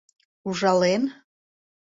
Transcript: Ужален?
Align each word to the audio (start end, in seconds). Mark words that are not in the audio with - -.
Ужален? 0.47 1.03